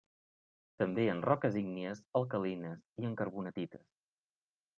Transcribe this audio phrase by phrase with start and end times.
[0.83, 3.87] També en roques ígnies alcalines i en carbonatites.